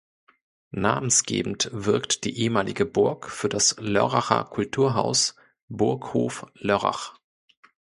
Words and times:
Namensgebend 0.73 1.69
wirkt 1.73 2.23
die 2.23 2.35
ehemalige 2.39 2.87
Burg 2.87 3.29
für 3.29 3.49
das 3.49 3.75
Lörracher 3.77 4.45
Kulturhaus 4.45 5.35
Burghof 5.67 6.47
Lörrach. 6.55 7.19